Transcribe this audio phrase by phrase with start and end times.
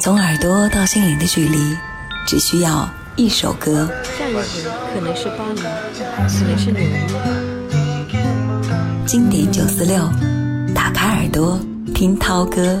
[0.00, 1.76] 从耳朵到心灵的距离，
[2.24, 3.90] 只需要一首歌。
[4.16, 4.40] 下一回
[4.94, 7.00] 可能是巴黎，可能是纽约。
[9.04, 10.08] 经典九四六，
[10.72, 11.58] 打开耳朵
[11.92, 12.80] 听涛歌。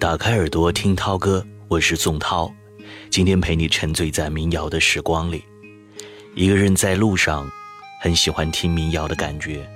[0.00, 2.52] 打开耳朵听涛歌，我是宋涛，
[3.08, 5.44] 今天陪你沉醉在民谣的时光里。
[6.34, 7.48] 一个人在路上。
[8.04, 9.66] 很喜欢听民谣的感觉，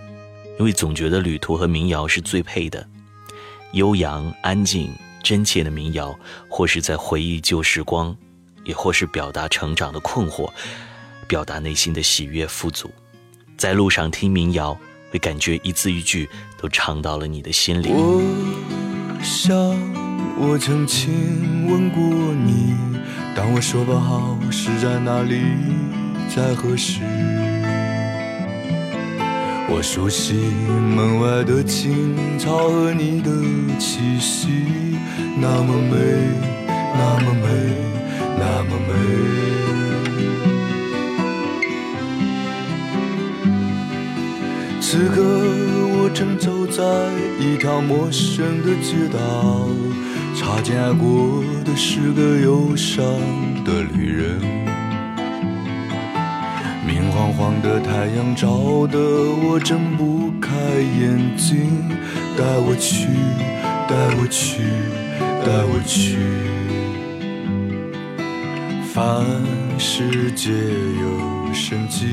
[0.58, 2.86] 因为总觉得旅途和民谣是最配的。
[3.72, 4.92] 悠扬、安静、
[5.22, 6.14] 真切的民谣，
[6.46, 8.14] 或是在回忆旧时光，
[8.64, 10.50] 也或是表达成长的困惑，
[11.26, 12.90] 表达内心的喜悦富足。
[13.56, 14.78] 在路上听民谣，
[15.10, 16.28] 会感觉一字一句
[16.60, 17.88] 都唱到了你的心里。
[17.90, 19.56] 我想
[20.36, 22.02] 我曾亲吻过
[22.34, 22.76] 你，
[23.34, 25.40] 当我说不好是在哪里，
[26.28, 27.00] 在何时。
[29.70, 30.34] 我熟悉
[30.96, 33.30] 门外的青草和你的
[33.78, 34.48] 气息，
[35.38, 35.96] 那么美，
[36.96, 37.46] 那么美，
[38.38, 38.90] 那么美。
[44.80, 46.82] 此刻我正走在
[47.38, 49.68] 一条陌生的街道，
[50.34, 53.04] 擦肩而过的是个忧伤
[53.64, 54.67] 的旅人。
[57.08, 60.50] 明晃晃的太阳照得我睁不开
[61.00, 61.88] 眼睛，
[62.36, 63.08] 带我去，
[63.88, 64.60] 带我去，
[65.42, 66.18] 带我去。
[68.92, 69.24] 凡
[69.78, 72.04] 事皆有生机，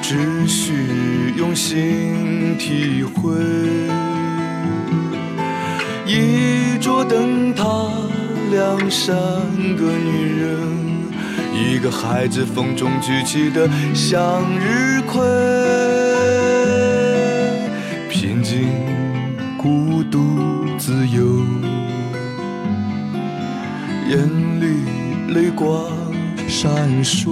[0.00, 3.32] 只需用心体会。
[6.06, 7.64] 一桌灯塔，
[8.52, 9.16] 两三
[9.76, 10.79] 个女人。
[11.60, 15.20] 一个孩子风中举起的向日葵，
[18.08, 18.66] 平静、
[19.58, 20.18] 孤独、
[20.78, 21.44] 自由，
[24.08, 24.26] 眼
[24.58, 25.92] 里泪光
[26.48, 27.28] 闪烁。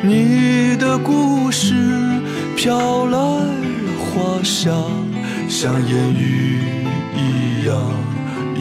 [0.00, 1.74] 你的故事
[2.56, 3.42] 飘来了
[3.98, 4.72] 花香，
[5.48, 6.60] 像烟雨
[7.16, 7.74] 一样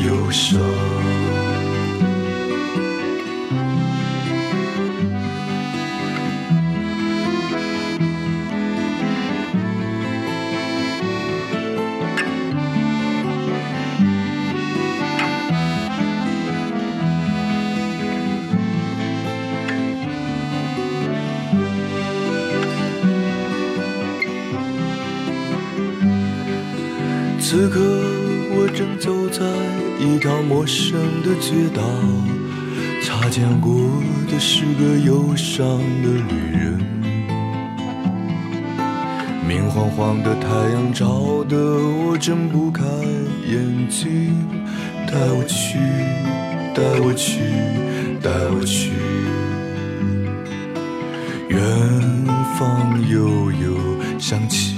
[0.04, 0.60] 忧伤。
[31.48, 31.82] 街道，
[33.02, 33.72] 擦肩过
[34.30, 35.66] 的是个忧伤
[36.04, 36.78] 的旅人。
[39.48, 42.84] 明晃晃的太阳照得我睁不开
[43.50, 44.46] 眼睛，
[45.08, 45.78] 带我去，
[46.76, 47.40] 带我去，
[48.22, 48.92] 带我去，
[51.48, 51.62] 远
[52.60, 54.76] 方悠悠响起。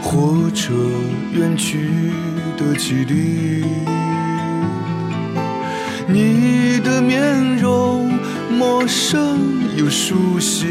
[0.00, 0.72] 火车
[1.34, 1.90] 远去
[2.58, 3.64] 的汽笛，
[6.08, 8.18] 你的面容
[8.50, 9.38] 陌生
[9.76, 10.66] 又熟悉，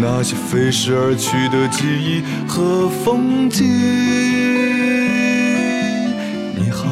[0.00, 3.66] 那些飞逝而去的记忆和风景。
[6.56, 6.86] 你好，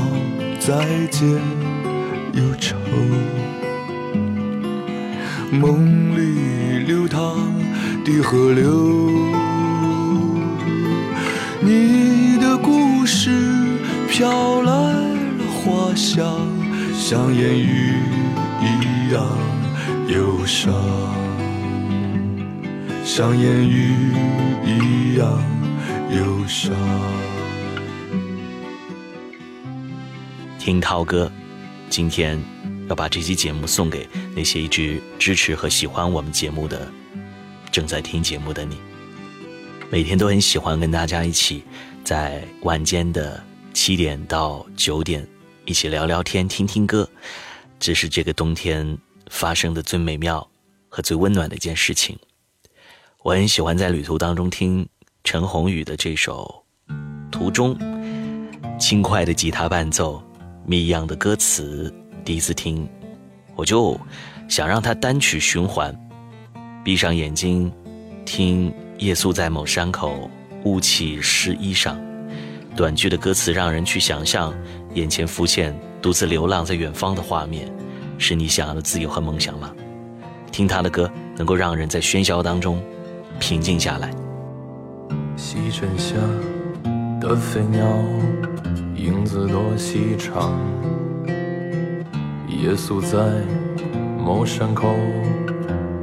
[0.58, 1.28] 再见，
[2.34, 2.76] 忧愁，
[5.52, 7.38] 梦里流淌
[8.04, 9.08] 的河流。
[11.62, 13.30] 你的故事
[14.10, 16.44] 飘来了花香，
[16.92, 17.94] 像烟雨
[18.60, 19.24] 一样
[20.08, 20.74] 忧伤，
[23.04, 24.12] 像烟雨
[24.66, 25.40] 一样
[26.10, 26.74] 忧伤。
[30.58, 31.30] 听涛哥，
[31.88, 32.42] 今天
[32.88, 36.90] 要把这期节目送给那些一直支持和喜欢我们节目的
[37.70, 38.76] 正在听节目的你。
[39.88, 41.62] 每天都很喜欢跟大家一起，
[42.04, 45.26] 在晚间的七点到九点，
[45.64, 47.08] 一起聊聊天、听听歌，
[47.78, 48.98] 这是这个冬天
[49.30, 50.46] 发生的最美妙
[50.88, 52.18] 和最温暖的一件事情。
[53.22, 54.86] 我很喜欢在旅途当中听
[55.24, 56.64] 陈鸿宇的这首
[57.30, 57.76] 《途中》，
[58.78, 60.22] 轻快的吉他伴奏，
[60.66, 61.92] 谜一样的歌词，
[62.24, 62.88] 第一次听，
[63.54, 63.98] 我就
[64.48, 65.94] 想让它单曲循环，
[66.84, 67.72] 闭上眼睛
[68.24, 68.72] 听。
[69.00, 70.30] 夜宿在某山口，
[70.64, 71.96] 雾气湿衣裳。
[72.76, 74.54] 短句的歌词让人去想象
[74.94, 77.70] 眼前浮现独自流浪在远方的画面，
[78.16, 79.70] 是你想要的自由和梦想吗？
[80.50, 82.82] 听他的歌，能够让人在喧嚣当中
[83.38, 84.10] 平静下来。
[85.36, 86.16] 西沉下
[87.20, 87.86] 的飞鸟，
[88.94, 90.58] 影子多细长。
[92.48, 93.18] 夜宿在
[94.18, 94.94] 某山口，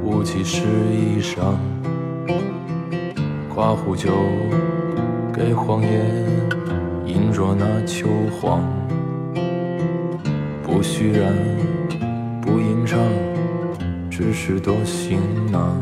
[0.02, 0.62] 雾气湿
[0.92, 1.56] 衣裳。
[3.54, 4.12] 夸壶酒
[5.32, 6.04] 给荒野，
[7.08, 8.62] 饮着那秋黄。
[10.62, 11.32] 不虚然，
[12.42, 13.00] 不吟唱，
[14.10, 15.18] 只是多行
[15.50, 15.74] 囊。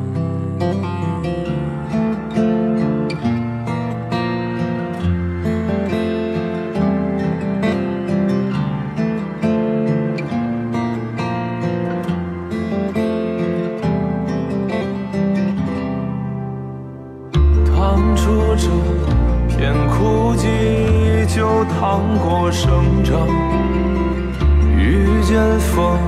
[25.77, 26.01] 风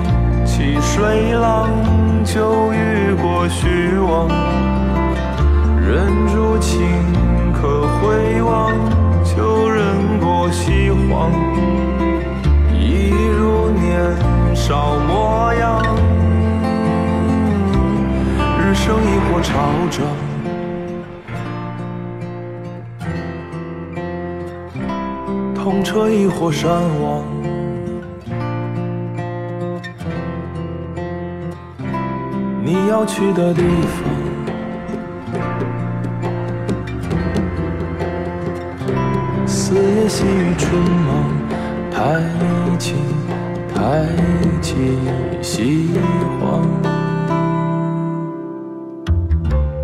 [0.47, 1.69] 起水浪，
[2.25, 4.27] 就遇过虚妄；
[5.87, 6.81] 忍住情
[7.53, 8.73] 可回望，
[9.27, 9.85] 就忍
[10.21, 11.31] 过恓荒。
[12.73, 14.17] 一如年
[14.57, 15.85] 少模样，
[18.59, 19.53] 日升亦或潮
[19.91, 20.01] 涨，
[25.55, 26.73] 痛彻亦或山
[27.03, 27.23] 亡。
[32.71, 34.05] 你要去的地方。
[39.47, 41.25] 四野细雨春忙，
[41.91, 42.21] 太
[42.77, 42.99] 清
[43.75, 44.05] 太
[44.61, 44.99] 气
[45.41, 45.89] 西
[46.39, 46.69] 荒。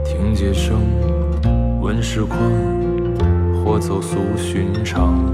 [0.05, 0.79] 听街声，
[1.81, 2.39] 闻时况，
[3.65, 5.25] 或走俗寻常。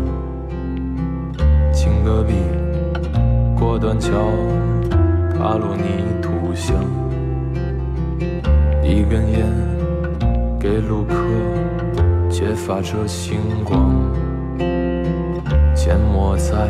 [2.04, 2.34] 隔壁
[3.58, 4.10] 过断桥，
[5.36, 5.82] 踏落泥
[6.22, 6.76] 土香。
[8.90, 9.46] 一根烟
[10.58, 11.14] 给路客，
[12.28, 13.94] 揭发着星光。
[15.76, 16.68] 缄默在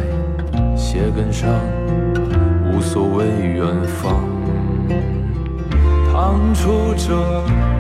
[0.77, 1.49] 鞋跟上，
[2.71, 4.21] 无所谓远方。
[6.13, 7.17] 趟出这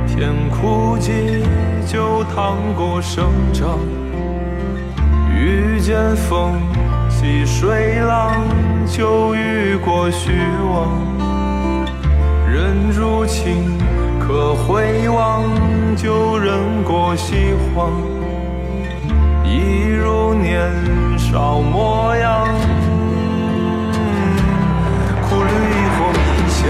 [0.06, 1.44] 片枯寂，
[1.86, 3.78] 就趟过生长。
[5.36, 6.54] 遇见风。
[7.10, 8.32] 细水浪，
[8.86, 10.30] 就遇过虚
[10.72, 10.88] 妄；
[12.50, 13.76] 人如情，
[14.32, 15.42] 可回望，
[15.96, 17.90] 旧人过西荒。
[19.44, 20.70] 一如年
[21.18, 22.46] 少模样，
[25.28, 26.60] 苦旅亦或迷香。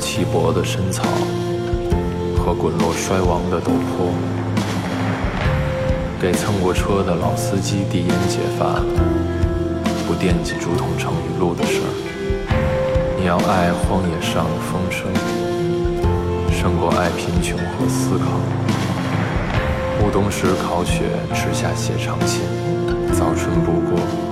[0.00, 1.02] 稀薄的深草
[2.36, 4.08] 和滚落衰亡的陡坡，
[6.20, 8.80] 给蹭过车的老司机递烟解乏，
[10.06, 11.88] 不惦记竹筒盛雨露的事儿。
[13.18, 15.12] 你要爱荒野上的风声，
[16.52, 18.24] 胜过爱贫穷和思考。
[20.00, 21.02] 暮冬时烤雪，
[21.34, 22.42] 池下写长信，
[23.12, 24.25] 早春不过。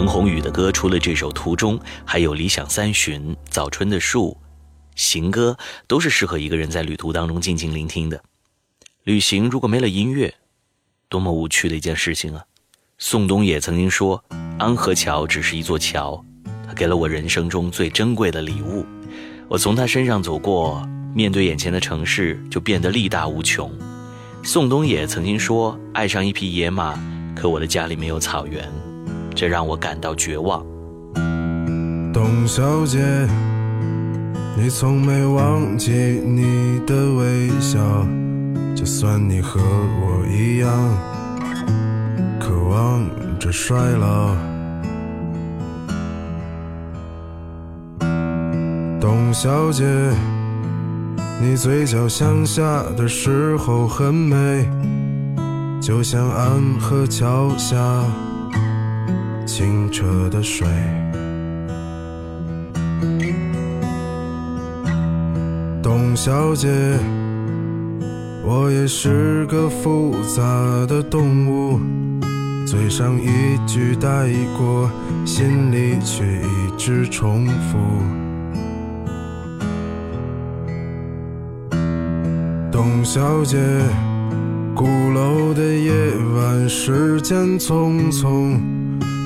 [0.00, 4.30] 陈鸿宇的歌除了这首《途中》，还有《理想三旬》《早春的树》
[4.94, 5.54] 《行歌》，
[5.86, 8.18] 都是适合一个人在旅途当中静静聆听的。
[9.04, 10.32] 旅行如果没了音乐，
[11.10, 12.42] 多么无趣的一件事情啊！
[12.96, 14.24] 宋冬野曾经说
[14.58, 16.24] ：“安河桥只是一座桥，
[16.66, 18.86] 他给了我人生中最珍贵的礼物。
[19.48, 20.82] 我从他身上走过，
[21.14, 23.70] 面对眼前的城市就变得力大无穷。”
[24.42, 26.98] 宋冬野曾经说：“爱上一匹野马，
[27.36, 28.66] 可我的家里没有草原。”
[29.34, 30.64] 这让我感到绝望。
[32.12, 32.98] 董小姐，
[34.56, 37.78] 你从没忘记你的微笑，
[38.74, 40.70] 就算你和我一样，
[42.38, 43.08] 渴望
[43.38, 44.34] 着衰老。
[49.00, 49.84] 董小姐，
[51.40, 54.68] 你嘴角向下的时候很美，
[55.80, 57.78] 就像安河桥下。
[59.50, 60.64] 清澈的水，
[65.82, 66.68] 董小姐，
[68.44, 70.40] 我也是个复杂
[70.86, 71.80] 的动物，
[72.64, 74.88] 嘴上一句带过，
[75.26, 77.76] 心里却一直重复。
[82.70, 83.58] 董小姐，
[84.76, 85.92] 鼓楼的夜
[86.36, 88.56] 晚，时间匆匆，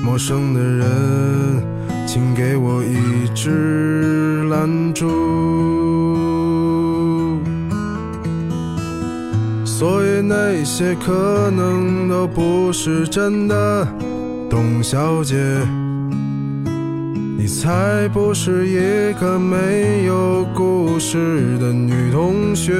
[0.05, 0.85] 陌生的人，
[2.05, 5.09] 请给我一支蜡烛。
[9.65, 13.87] 所以那些可能都不是真的，
[14.47, 15.35] 董小姐，
[17.35, 22.73] 你才不是一个没有故事的女同学。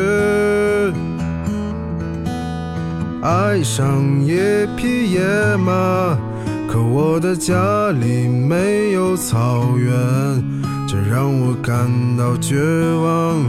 [3.21, 4.37] 爱上一
[4.77, 5.21] 匹野
[5.57, 6.15] 马，
[6.75, 9.93] 可我的家里没有草原，
[10.85, 12.57] 这让我感到绝
[13.01, 13.41] 望，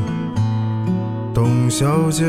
[1.35, 2.25] 董小姐。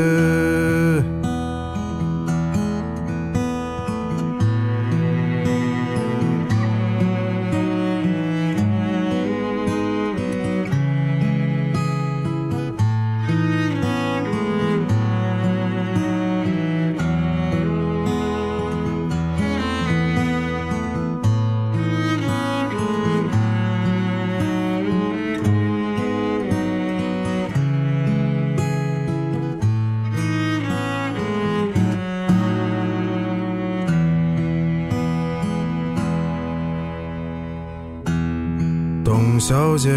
[39.48, 39.90] 小姐，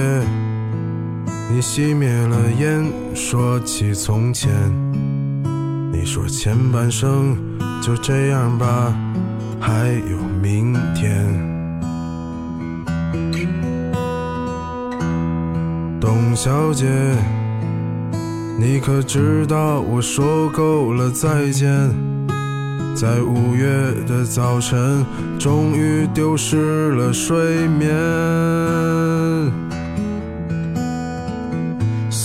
[1.51, 4.49] 你熄灭了烟，说起从前。
[5.91, 7.35] 你说前半生
[7.81, 8.95] 就这样吧，
[9.59, 11.27] 还有明天。
[15.99, 16.87] 董小姐，
[18.57, 21.69] 你可知道我说够了再见？
[22.95, 23.67] 在五月
[24.07, 25.05] 的早晨，
[25.37, 27.91] 终于丢失了睡眠。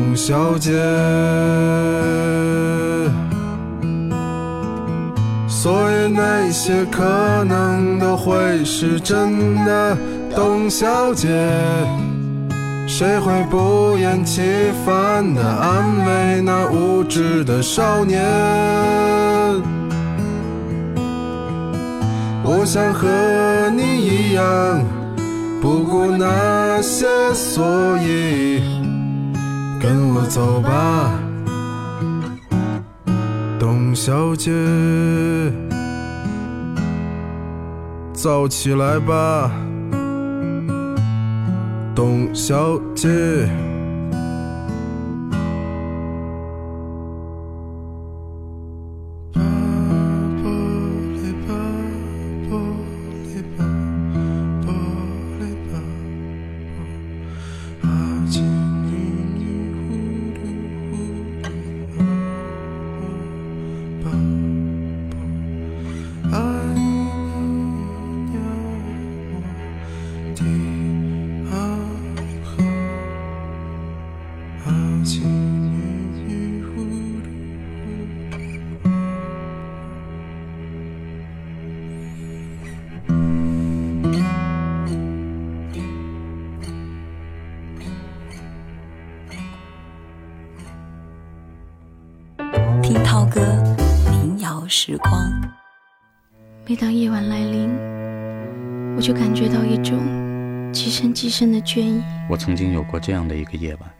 [0.00, 0.72] 董小姐。
[5.46, 9.96] 所以那些可能都会是真的，
[10.34, 11.28] 董小姐。
[12.86, 14.40] 谁会不厌其
[14.86, 18.24] 烦地安慰那无知的少年？
[22.42, 23.06] 我想和
[23.76, 24.82] 你一样，
[25.60, 27.62] 不顾那些所
[27.98, 28.79] 以，
[29.80, 31.18] 跟我走吧，
[33.58, 34.52] 董小姐，
[38.12, 39.50] 走起来吧，
[41.94, 43.48] 董小姐。
[101.40, 102.02] 深的倦意。
[102.28, 103.90] 我曾经有过这样的一个夜晚，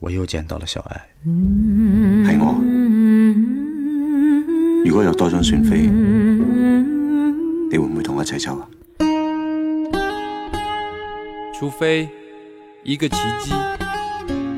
[0.00, 1.00] 我又见到了小愛。
[1.24, 2.60] 係我。
[4.84, 5.82] 如果有多張船飛，
[7.70, 8.66] 你會唔會同我一齊走啊？
[11.56, 12.08] 除非
[12.82, 13.54] 一個奇蹟，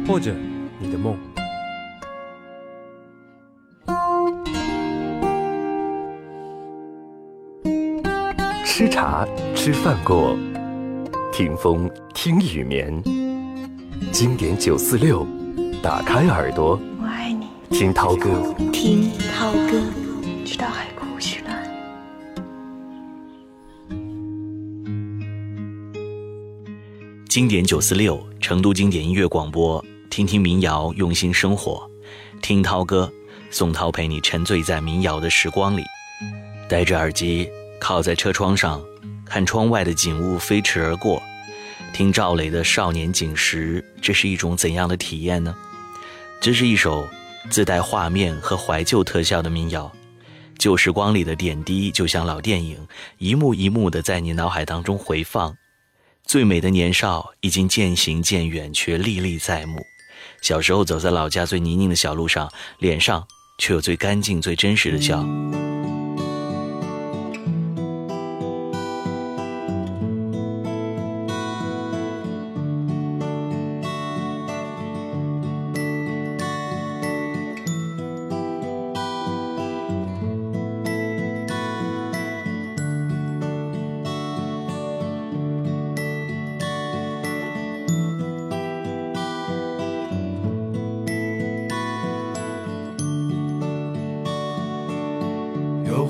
[0.09, 0.35] 或者
[0.79, 1.15] 你的夢。
[8.65, 10.35] 吃茶吃饭过，
[11.38, 13.00] 听风听雨眠。
[14.11, 15.25] 经典九四六，
[15.80, 17.47] 打开耳朵，我爱你。
[17.71, 19.80] 听涛哥，听涛哥。
[20.45, 21.62] 直到海枯石烂。
[27.28, 29.80] 经典九四六，成都经典音乐广播，
[30.11, 31.88] 听听民谣，用心生活，
[32.42, 33.09] 听涛歌，
[33.49, 35.85] 宋涛陪你沉醉在民谣的时光里，
[36.68, 37.49] 戴着耳机，
[37.80, 38.83] 靠在车窗上，
[39.28, 41.23] 看窗外的景物飞驰而过，
[41.92, 45.54] 听赵雷的《少年锦时》，这是一种怎样的体验呢？
[46.40, 47.06] 这是一首
[47.50, 49.92] 自带画面和怀旧特效的民谣，
[50.58, 52.78] 旧时光里的点滴就像老电影，
[53.18, 55.56] 一幕一幕的在你脑海当中回放。
[56.25, 59.78] 最美的年少已经渐行渐远，却历历在目。
[60.42, 63.26] 小时候走在老家最泥泞的小路上，脸上
[63.58, 65.26] 却有最干净、最真实的笑。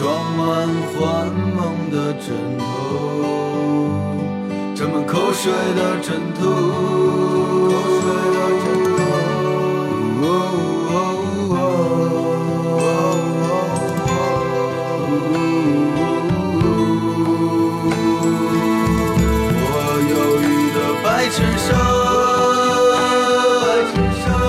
[0.00, 1.60] 装满幻梦
[1.90, 2.64] 的枕头，
[4.74, 6.08] 沾满口水的枕
[6.40, 6.40] 头，
[7.68, 8.98] 口水的枕头。
[19.62, 19.68] 我
[20.08, 21.68] 忧郁的白衬衫，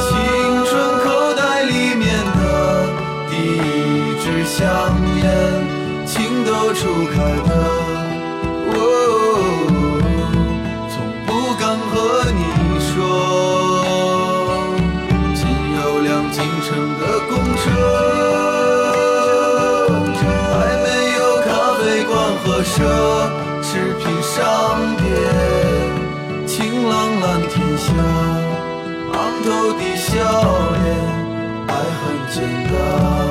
[0.08, 0.10] 青
[0.64, 0.72] 春
[1.04, 2.08] 口袋里面
[2.40, 2.40] 的
[3.30, 3.32] 第
[4.46, 4.64] 香
[5.22, 5.26] 烟。
[6.06, 7.16] 情窦初开
[7.48, 7.50] 的
[8.68, 8.74] 我，
[10.90, 10.94] 从
[11.26, 11.94] 不敢和
[12.32, 12.42] 你
[12.90, 12.92] 说。
[15.34, 15.40] 仅
[15.78, 17.64] 有辆进城的公车，
[20.20, 20.86] 还没
[21.18, 21.48] 有咖
[21.80, 22.12] 啡馆
[22.44, 22.74] 和奢
[23.64, 24.36] 侈品商
[24.98, 25.02] 店。
[26.46, 26.50] 晴
[26.90, 27.88] 朗蓝天下，
[29.14, 30.10] 昂头的笑
[30.84, 30.86] 脸，
[31.68, 31.70] 爱
[32.02, 32.36] 很简
[32.68, 33.31] 单。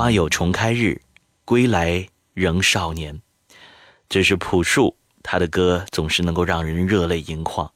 [0.00, 0.98] 花有重开日，
[1.44, 3.20] 归来仍少年。
[4.08, 7.70] 这是朴树，他的歌总是能够让人热泪盈眶。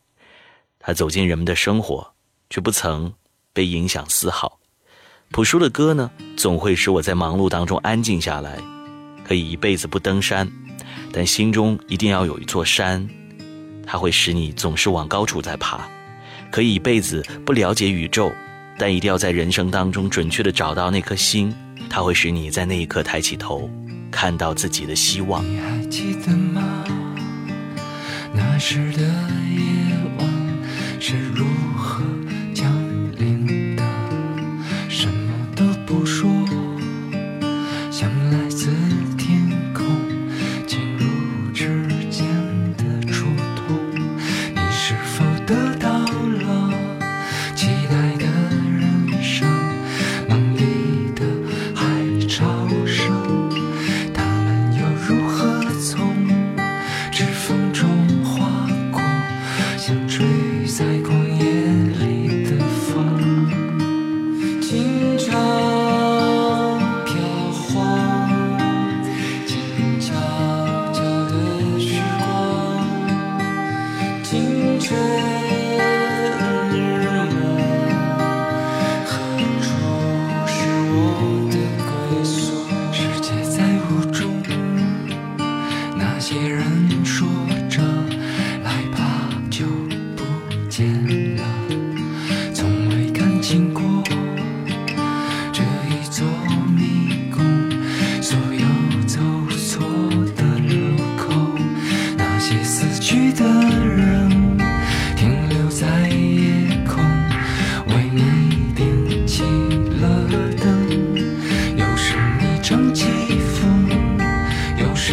[0.81, 2.15] 他走进人们的生活，
[2.49, 3.13] 却不曾
[3.53, 4.59] 被影响丝毫。
[5.33, 8.57] 朴树的歌呢，总会使我在忙碌当中安静下来。
[9.23, 10.51] 可以一辈子不登山，
[11.13, 13.07] 但心中一定要有一座山，
[13.87, 15.87] 它会使你总是往高处在爬。
[16.51, 18.33] 可以一辈子不了解宇宙，
[18.79, 21.55] 但一定要在人生当中准确的找到那颗星，
[21.89, 23.71] 它会使你在那一刻抬起头，
[24.11, 25.45] 看到自己的希望。
[25.45, 26.85] 你还记得吗？
[28.33, 30.29] 那时的夜晚
[31.01, 31.45] 是如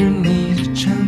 [0.01, 1.00] 是你的真。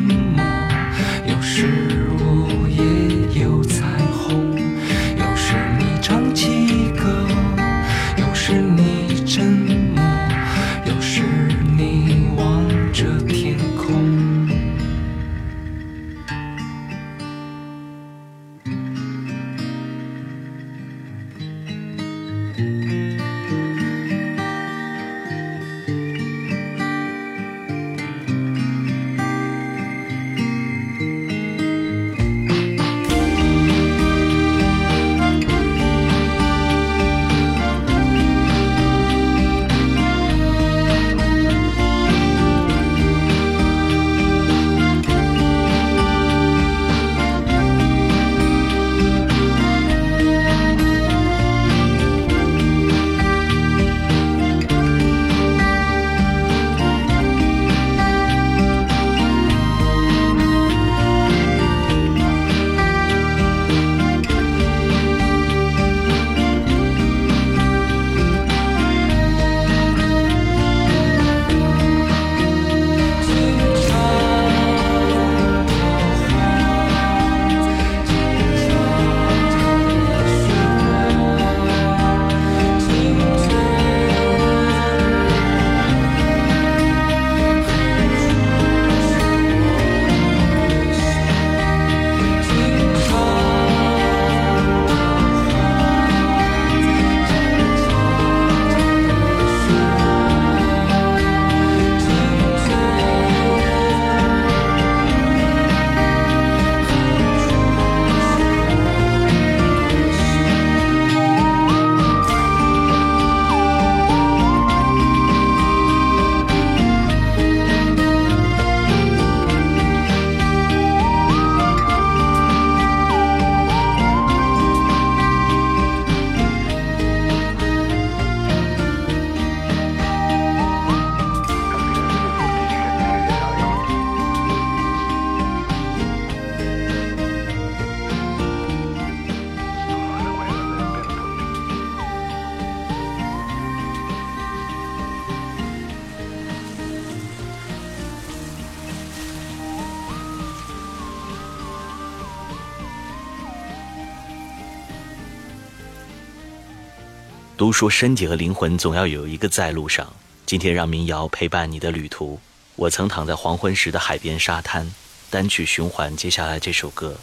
[157.74, 160.14] 说身体和灵魂总要有一个在路上。
[160.46, 162.40] 今天让民谣陪伴你的旅途。
[162.76, 164.94] 我曾躺在黄昏时的海边沙滩，
[165.30, 167.18] 单曲循环接下来这首歌。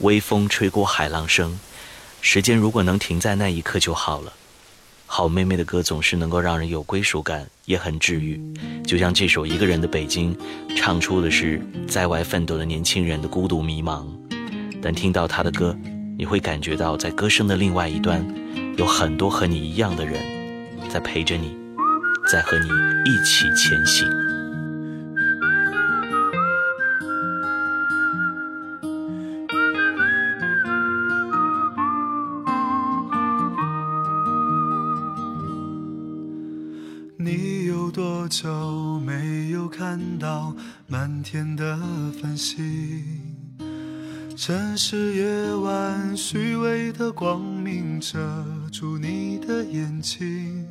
[0.00, 1.58] 微风吹过海浪声，
[2.20, 4.32] 时间如果能停在那一刻就好了。
[5.06, 8.40] 好妹妹的歌总是能够让人有归属感，也很治愈。
[8.86, 10.36] 就像这首《一个人的北京》，
[10.76, 14.06] 唱出的是在外奋斗的年轻人的孤独迷茫。
[14.82, 15.76] 但听到他的歌，
[16.16, 18.24] 你会感觉到在歌声的另外一端，
[18.78, 20.22] 有很多和你一样的人，
[20.88, 21.58] 在陪着你，
[22.30, 22.68] 在和你
[23.10, 24.08] 一起前行。
[37.16, 40.54] 你有多久没有看到
[40.86, 41.76] 满天的
[42.22, 42.56] 繁星？
[44.36, 48.16] 城市夜晚虚伪的光明着
[48.70, 50.66] 住你的眼睛，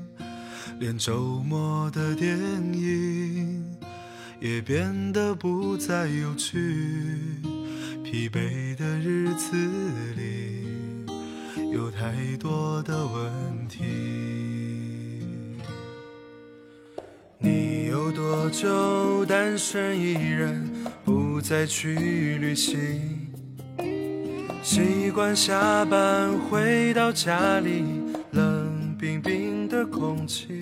[0.80, 2.38] 连周末的电
[2.74, 3.64] 影
[4.40, 6.58] 也变得不再有趣。
[8.04, 9.56] 疲惫的日子
[10.16, 10.64] 里
[11.74, 13.84] 有太多的问题。
[17.40, 20.70] 你有多久单身一人，
[21.04, 23.17] 不再去旅行？
[24.68, 27.86] 习惯下班回到家里，
[28.32, 30.62] 冷冰冰的空气。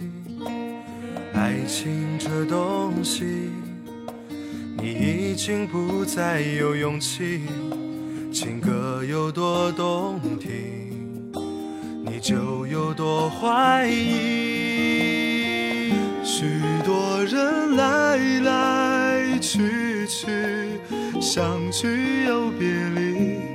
[1.33, 3.49] 爱情这东西，
[4.77, 7.47] 你已经不再有勇气。
[8.31, 11.31] 情歌有多动听，
[12.05, 15.93] 你就有多怀疑。
[16.23, 16.45] 许
[16.85, 20.27] 多人来来去去，
[21.19, 23.54] 相聚又别离。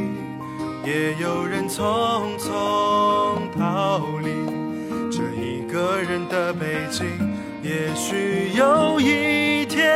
[0.83, 4.31] 也有人匆匆逃离
[5.11, 7.07] 这一个人的北京。
[7.61, 9.93] 也许有一天，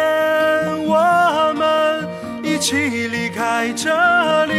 [0.85, 2.07] 我们
[2.43, 2.75] 一起
[3.07, 4.53] 离开这里，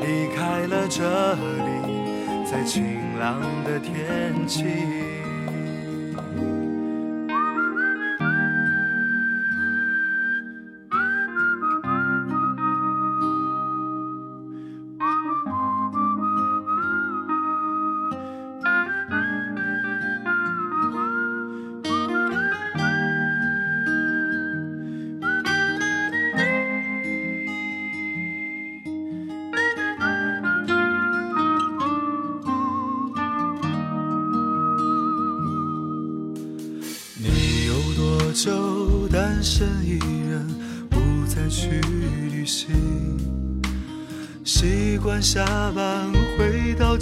[0.00, 4.64] 离开了这里，在晴朗的天气。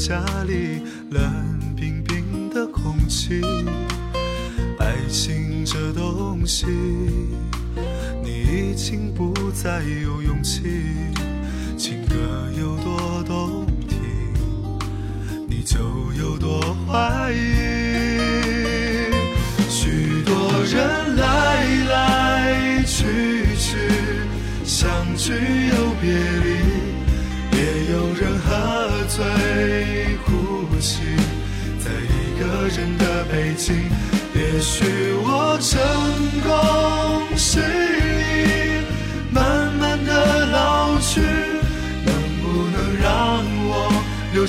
[0.04, 1.22] 家里，冷
[1.76, 3.40] 冰冰的空气。
[4.80, 6.66] 爱情这东西，
[8.20, 10.82] 你已经不再有勇气。
[11.76, 12.16] 情歌
[12.58, 14.00] 有多动听，
[15.48, 15.78] 你就
[16.20, 17.61] 有多怀疑。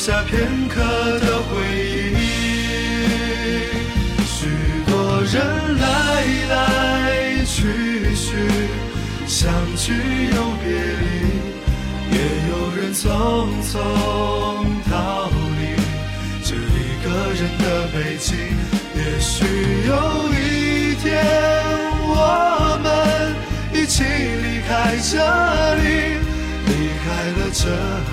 [0.06, 0.82] 下片刻
[1.20, 1.64] 的回
[2.12, 2.20] 忆？
[4.26, 4.52] 许
[4.86, 4.92] 多
[5.32, 5.34] 人
[5.80, 5.86] 来
[6.50, 6.54] 来
[7.46, 8.36] 去去，
[9.26, 9.94] 相聚
[10.36, 10.68] 又别
[11.00, 11.06] 离，
[12.12, 12.18] 也
[12.50, 13.08] 有人匆
[13.64, 13.72] 匆
[14.92, 14.92] 逃
[15.58, 15.62] 离
[16.44, 18.36] 这一个人的北京。
[18.96, 19.32] 也许
[19.88, 19.92] 有
[20.34, 21.08] 一天，
[22.10, 22.12] 我
[22.84, 22.86] 们
[23.72, 25.14] 一起离开这
[25.76, 26.20] 里，
[26.68, 27.06] 离开
[27.40, 28.13] 了这里，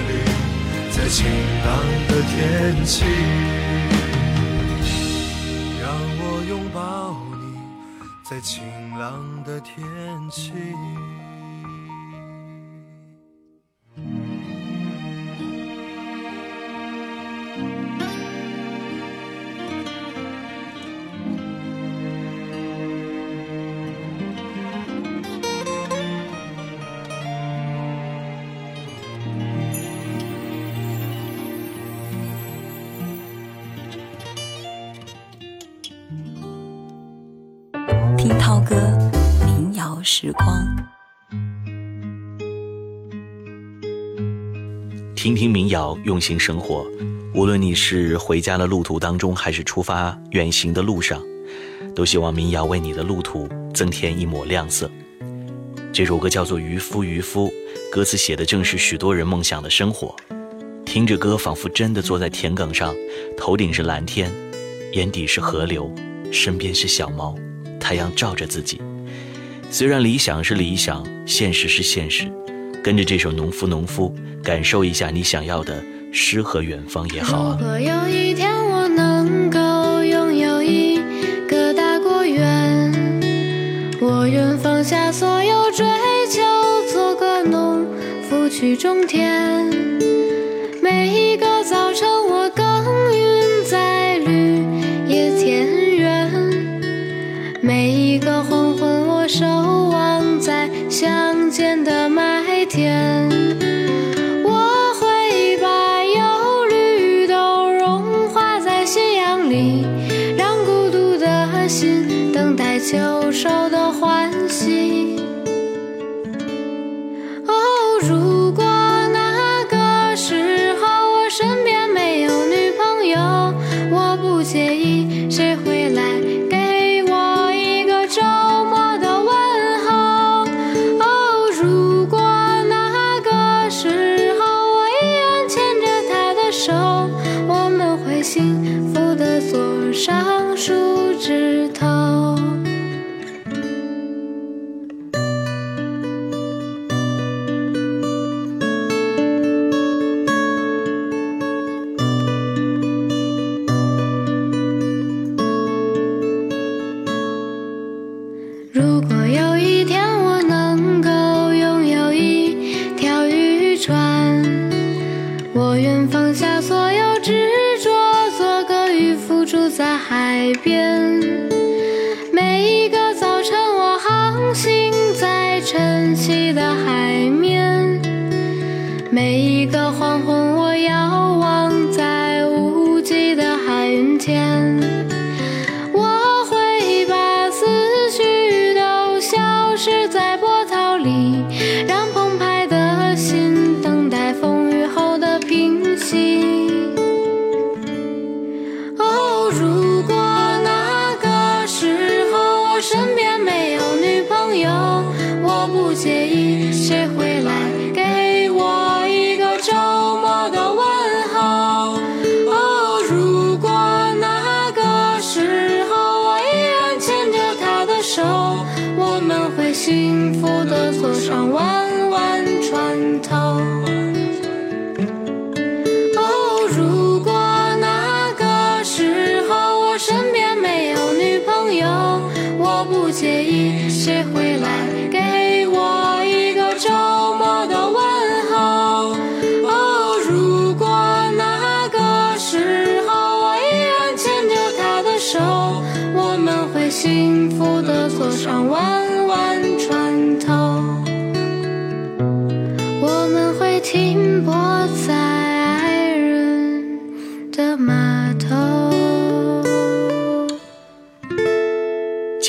[1.11, 1.27] 晴
[1.65, 3.03] 朗的天气，
[5.81, 7.59] 让我拥抱你。
[8.23, 8.63] 在晴
[8.97, 9.75] 朗的天
[10.31, 10.53] 气。
[40.03, 40.45] 时光，
[45.15, 46.85] 听听民谣，用心生活。
[47.33, 51.21] 无论你是回家的路途当中，还是出发远行的路上，
[51.95, 54.89] 都希望民谣为你的路途增添一抹亮色。
[55.93, 57.47] 这首歌叫做《渔夫渔夫》，
[57.91, 60.15] 歌词写的正是许多人梦想的生活。
[60.85, 62.95] 听着歌，仿佛真的坐在田埂上，
[63.37, 64.31] 头顶是蓝天，
[64.93, 65.93] 眼底是河流，
[66.31, 67.35] 身边是小猫，
[67.79, 68.81] 太阳照着自己。
[69.73, 72.29] 虽然理想是理想，现实是现实，
[72.83, 75.81] 跟着这首《农夫农夫》，感受一下你想要的
[76.11, 77.57] 诗和远方也好啊。
[77.57, 80.99] 如果有一天我能够拥有一
[81.47, 82.91] 个大果园，
[84.01, 85.85] 我愿放下所有追
[86.29, 86.41] 求，
[86.91, 87.87] 做个农
[88.29, 90.10] 夫去种田。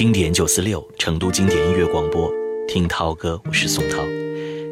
[0.03, 2.29] 经典九四六，成都经典音乐广播，
[2.67, 3.99] 听涛歌，我是宋涛。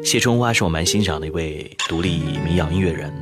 [0.03, 3.13] 谢春花是我蛮欣赏的一位独立民谣音乐人，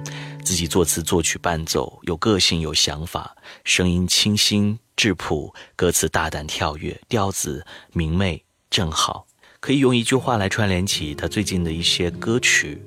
[0.43, 9.27] 自己作词作曲伴奏，有个性有想法，声音清新质朴，歌词大胆跳跃，调子明媚正好，
[9.59, 12.81] 可以用一句话来串联起他最近的一些歌曲。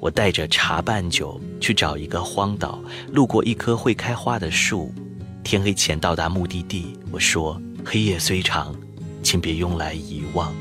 [0.00, 4.90] 我带着茶伴酒去找一个荒岛，路过一棵会开花的树，
[5.42, 6.98] 天黑前到达目的地。
[7.12, 7.60] 我说。
[7.84, 8.74] 黑夜虽长，
[9.22, 10.52] 请别用来遗忘。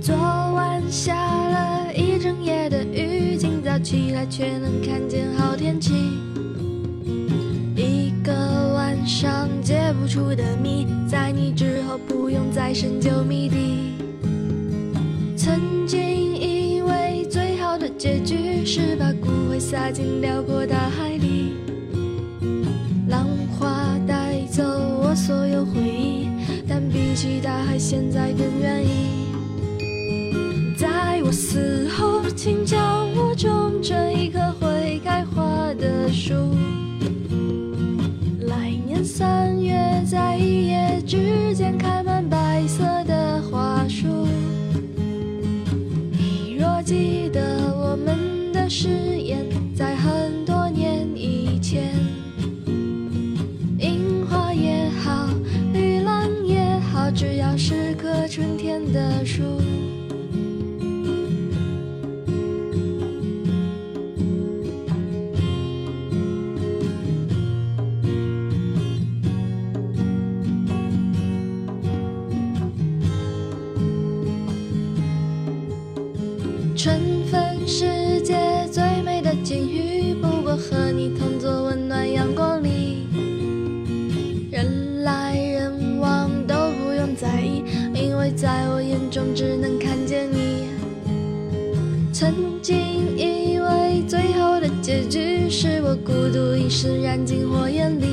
[0.00, 5.94] 昨晚下了一整夜的雨，今早起来却能看见好天气。
[7.74, 8.32] 一个
[8.74, 13.94] 晚上解不出的谜，在你之后不用再深究谜底。
[15.34, 15.98] 曾经
[16.36, 21.54] 以为最好的结局是把骨灰撒进辽阔大海里，
[25.30, 26.28] 所有回忆，
[26.68, 29.28] 但比起大海，现在更愿意。
[30.76, 36.34] 在我死后，请将我种成一棵会开花的树。
[38.40, 39.49] 来年三
[96.10, 98.04] 孤独一生燃尽火焰里，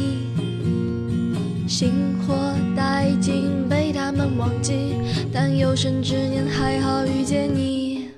[1.67, 2.35] 星火
[2.75, 4.93] 殆尽被他们忘记，
[5.33, 8.09] 但有生之年还好遇见你。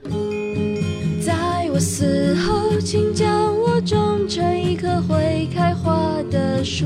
[1.26, 6.86] 在我死后，请将我种成一棵会开花的树。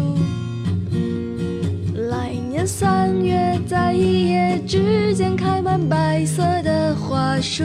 [2.12, 7.64] 来年三月，在一夜之间开满白色的花束。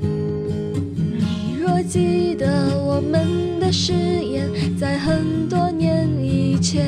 [0.00, 2.46] 你若记得
[2.78, 4.48] 我们的誓言，
[4.78, 6.86] 在很多年以前，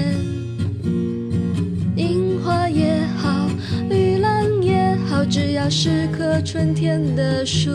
[1.95, 3.51] 樱花也好，
[3.91, 7.70] 玉兰也好，只要是棵春天的树。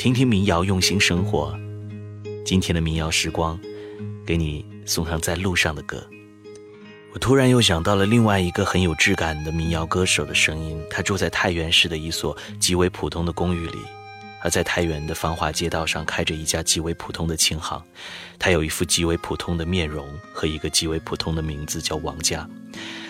[0.00, 1.54] 听听民谣，用心生活。
[2.42, 3.60] 今天的民谣时光，
[4.24, 6.02] 给你送上在路上的歌。
[7.12, 10.82] 我突然又想到了另外一个很有质感的民谣歌手的声音。
[10.88, 13.76] 他住在太原市的一所极为普通的公寓里，
[14.42, 17.84] 而在太原的繁华街道上开着一家极为普通的琴行。
[18.38, 22.48] 他有一副极为普通的面容和一个极为普通的名字，叫王佳。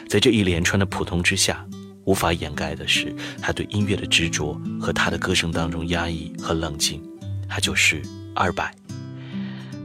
[0.09, 1.65] 在这一连串的普通之下，
[2.11, 7.01] 无法掩盖的是他对音乐的执着和他的歌声当中压抑和冷静。
[7.49, 8.03] 他就是
[8.35, 8.75] 二百。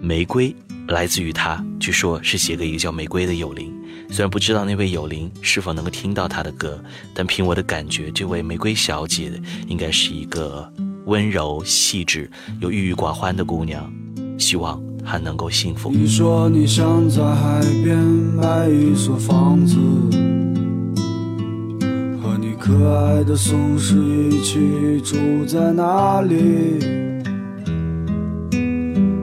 [0.02, 0.56] 玫瑰
[0.88, 3.72] 来自于他，据说是写给一个叫玫瑰的友邻。
[4.10, 9.32] 虽然不知道那位友邻是否能够听到他的歌，但凭我的感觉，这位玫瑰小姐
[9.68, 10.68] 应该是一个
[11.06, 12.28] 温柔细致
[12.60, 13.94] 又郁郁寡欢的姑娘。
[14.40, 15.92] 希望她能够幸福。
[15.92, 19.78] 你说你想在海边买一所房子，
[22.66, 26.80] 可爱的松狮一起住在那里。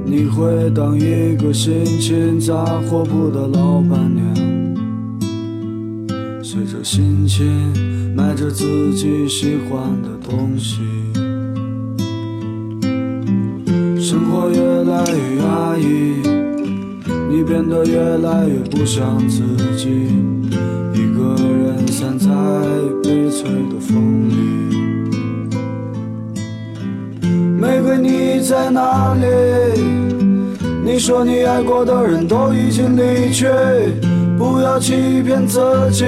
[0.05, 4.33] 你会当一个心情杂货铺的老板娘，
[6.41, 7.45] 随着心情
[8.15, 10.79] 买着自己喜欢的东西。
[14.01, 16.23] 生活越来越压抑，
[17.29, 19.43] 你变得越来越不像自
[19.77, 19.89] 己，
[20.95, 22.31] 一个人散在
[23.93, 24.33] 风里。
[27.61, 29.27] 玫瑰，你在哪里？
[30.85, 33.47] 你说你爱过的人都已经离去，
[34.37, 36.05] 不要欺骗自己，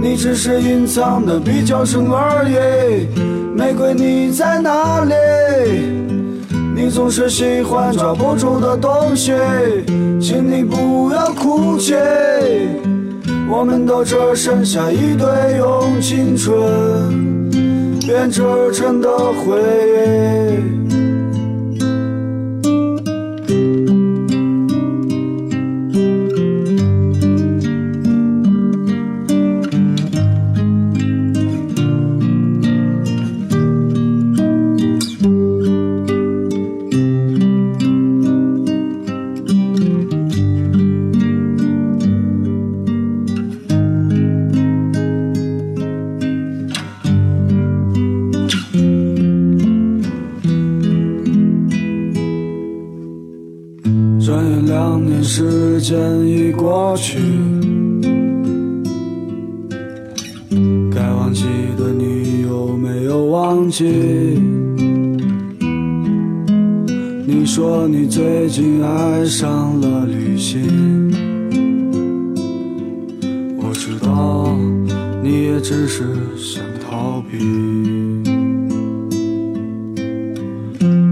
[0.00, 3.08] 你只是隐藏的比较深而已。
[3.56, 5.14] 玫瑰，你在哪里？
[6.76, 9.32] 你总是喜欢抓不住的东西，
[10.20, 11.94] 请你不要哭泣。
[13.50, 15.26] 我们都只剩下一堆
[15.56, 17.50] 用青春
[18.00, 18.42] 编织
[18.72, 19.58] 成的回
[19.94, 20.87] 忆。
[55.88, 57.18] 时间已过去，
[60.92, 61.44] 该忘记
[61.78, 63.86] 的你有没有忘记？
[67.26, 70.60] 你说你最近爱上了旅行，
[73.56, 74.54] 我知道
[75.22, 76.04] 你也只是
[76.36, 77.38] 想逃避，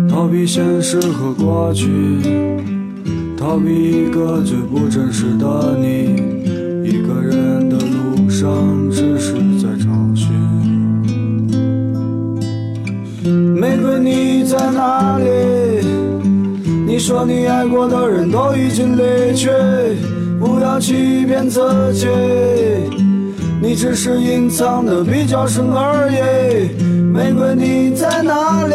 [0.07, 1.89] 逃避现实和过去。
[3.47, 6.17] 逃避一个最不真实的你，
[6.83, 9.87] 一个人的路上只是在找
[10.17, 10.33] 寻。
[13.55, 15.25] 玫瑰你在哪里？
[16.89, 19.49] 你说你爱过的人都已经离去，
[20.41, 21.61] 不要欺骗自
[21.95, 22.09] 己，
[23.63, 26.83] 你只是隐藏的比较深而已。
[27.13, 28.75] 玫瑰你在哪里？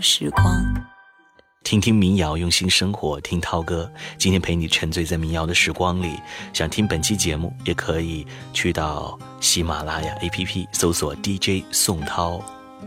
[0.00, 0.44] 时光，
[1.64, 3.20] 听听民谣，用心生活。
[3.20, 6.18] 听涛哥，今天陪你沉醉在民谣的时光里。
[6.52, 12.42] 想听本期节目，也可以去到喜马拉雅 APP 搜索 DJ 宋涛。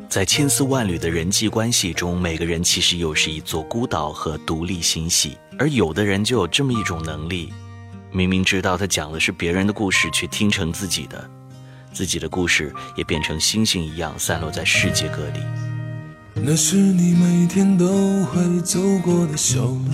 [0.08, 5.38] 在千丝万缕的人际关系中，每个人其实又是一座孤岛和独立星系。
[5.60, 7.54] 而有的人就有这么一种能力，
[8.12, 11.30] 明明知道他讲的是别人的故事，却听成自己的。
[11.94, 15.42] 自己的故事也变成星星一样散落在世界各地。
[16.36, 17.86] 那是你每天都
[18.26, 19.86] 会走过的小路，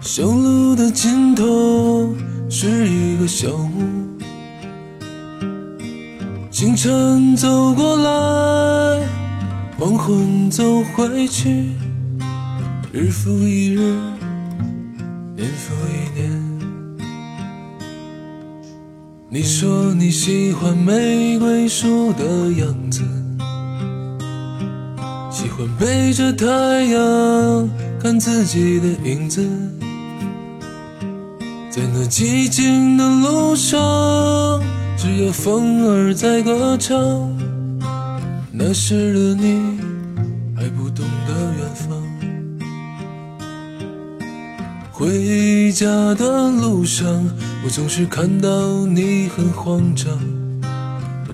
[0.00, 2.12] 小路的尽头
[2.50, 3.82] 是一个小屋。
[6.50, 9.06] 清晨走过来，
[9.78, 11.70] 黄昏走回去，
[12.92, 13.78] 日复一日，
[15.36, 16.48] 年复一年。
[19.30, 23.02] 你说你喜欢玫瑰树的样子，
[25.60, 26.46] 我背着太
[26.84, 27.68] 阳
[28.00, 29.44] 看自己的影子，
[31.68, 33.76] 在那寂静的路上，
[34.96, 36.96] 只有风儿在歌唱。
[38.52, 39.80] 那时的你
[40.56, 41.90] 还不懂得远方，
[44.92, 47.04] 回家的路上。
[47.64, 50.06] 我总是看到你很慌张，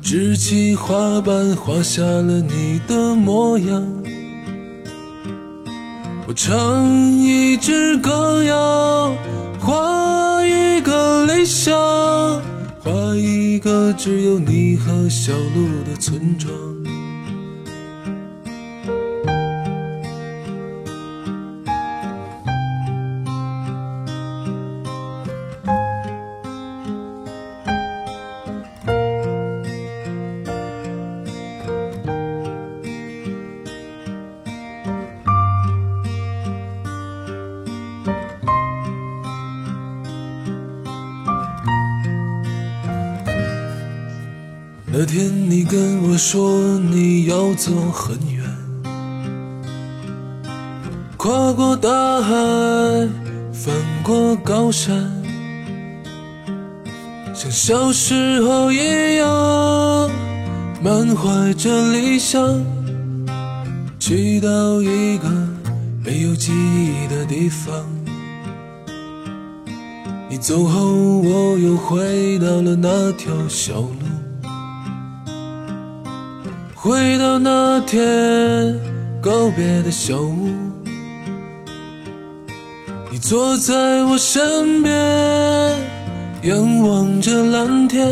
[0.04, 3.82] 支起画板画下了你的模样。
[6.26, 6.86] 我唱
[7.18, 9.16] 一支歌谣，
[9.58, 11.74] 画一个理想，
[12.80, 16.52] 画一个只有你和小鹿的村庄。
[47.64, 48.44] 走很远，
[51.16, 52.28] 跨过大海，
[53.54, 55.10] 翻过高山，
[57.34, 60.10] 像小时候一样，
[60.82, 62.62] 满怀着理想，
[63.98, 65.30] 去到一个
[66.04, 67.74] 没有记忆的地方。
[70.28, 74.03] 你走后，我又回到了那条小路。
[76.84, 78.78] 回到那天
[79.22, 80.50] 告别的小屋，
[83.10, 84.94] 你坐在我身边，
[86.42, 88.06] 仰望着蓝天。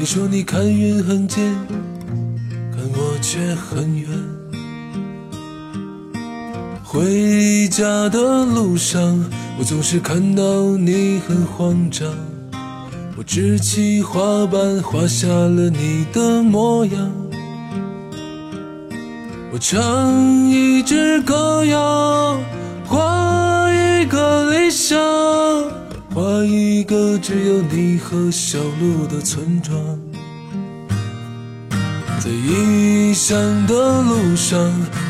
[0.00, 1.54] 你说你看云很近，
[2.72, 4.08] 看我却很远。
[6.82, 9.00] 回家的路上，
[9.60, 10.42] 我总是看到
[10.76, 12.08] 你很慌张。
[13.16, 17.29] 我支起画板，画下了你的模样。
[19.52, 22.38] 我唱一支歌谣，
[22.86, 24.96] 画一个理想，
[26.14, 29.76] 画一个只有你和小鹿的村庄。
[32.20, 33.36] 在异乡
[33.66, 34.56] 的路上，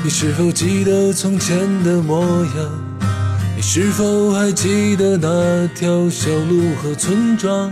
[0.03, 3.11] 你是否记得从前的模样？
[3.55, 7.71] 你是否还记得那条小路和村庄？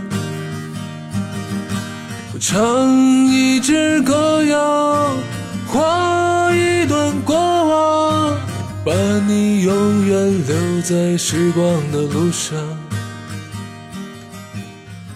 [2.31, 2.87] 我唱
[3.25, 5.09] 一支歌谣，
[5.71, 8.35] 画一段过往，
[8.83, 8.91] 把
[9.27, 12.57] 你永远留在时光的路上。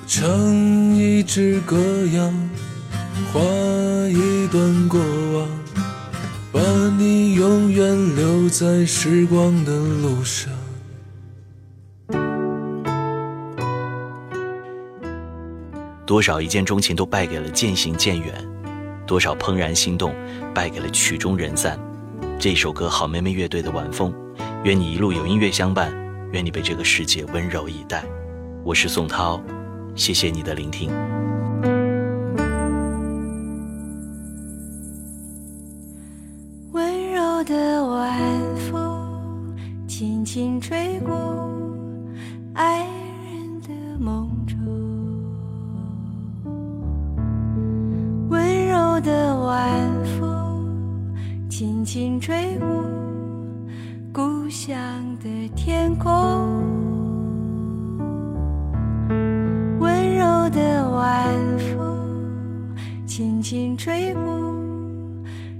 [0.05, 0.29] 唱
[0.95, 1.75] 一支歌
[2.13, 2.31] 谣，
[3.31, 3.41] 画
[4.09, 4.99] 一段过
[5.33, 5.47] 往，
[6.51, 6.61] 把
[6.99, 10.53] 你永远留在时光的路上。
[16.05, 18.47] 多少一见钟情都败给了渐行渐远，
[19.05, 20.13] 多少怦然心动
[20.53, 21.79] 败给了曲终人散。
[22.39, 24.11] 这首歌，好妹妹乐队的《晚风》，
[24.63, 25.93] 愿你一路有音乐相伴，
[26.31, 28.03] 愿你被这个世界温柔以待。
[28.63, 29.41] 我是宋涛，
[29.95, 30.89] 谢谢你的聆听。
[36.71, 38.19] 温柔的晚
[38.71, 39.55] 风，
[39.87, 41.13] 轻轻吹过
[42.53, 42.87] 爱
[49.01, 49.69] 的晚
[50.19, 51.13] 风，
[51.49, 52.67] 轻轻吹过
[54.13, 54.77] 故乡
[55.19, 56.11] 的天空。
[59.79, 61.27] 温柔的晚
[61.57, 62.75] 风，
[63.05, 64.21] 轻轻吹过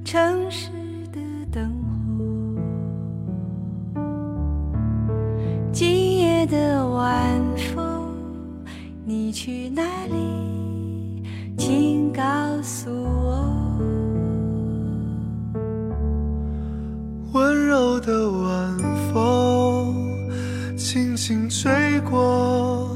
[0.06, 0.70] 城市
[1.12, 1.20] 的
[1.52, 1.72] 灯
[2.18, 2.24] 火。
[5.72, 8.14] 今夜的晚风，
[9.04, 10.53] 你去哪里？
[11.66, 12.22] 请告
[12.62, 13.42] 诉我。
[17.32, 18.78] 温柔的晚
[19.14, 19.96] 风，
[20.76, 22.90] 轻轻吹过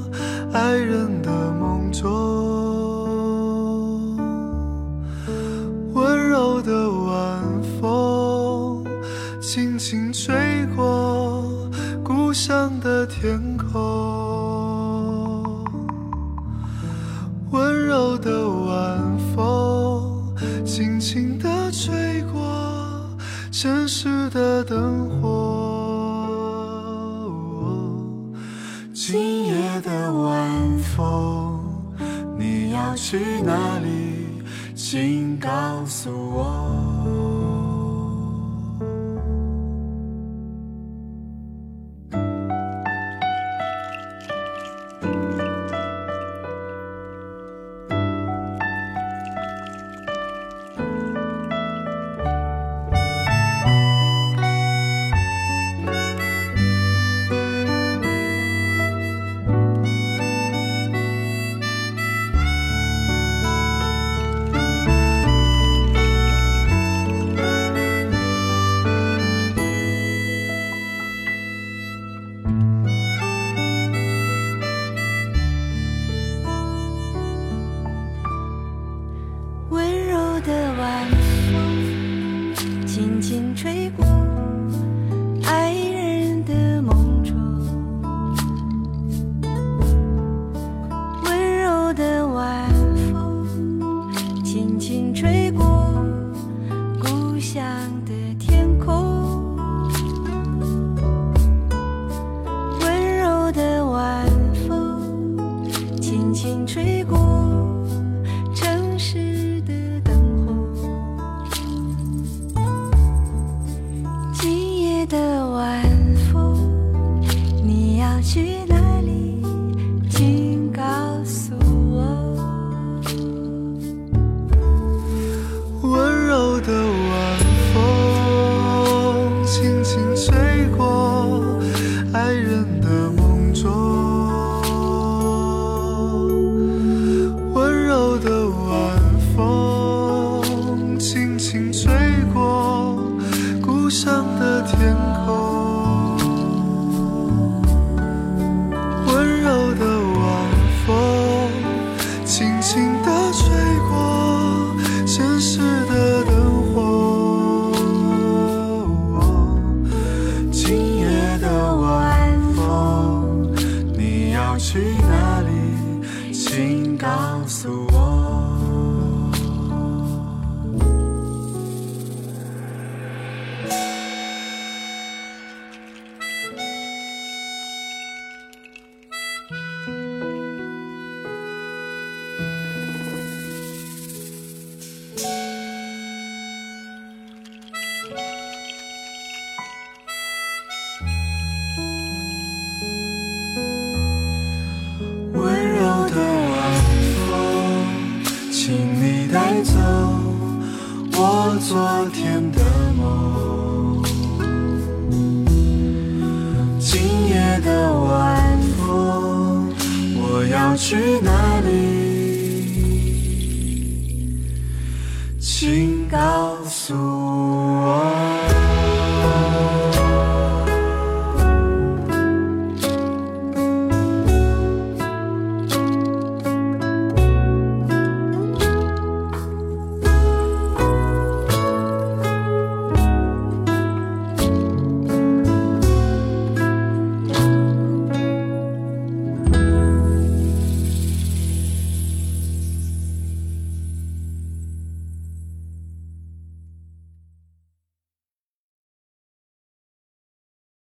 [0.51, 1.16] 爱人
[33.09, 34.43] 去哪里？
[34.75, 36.56] 请告诉我。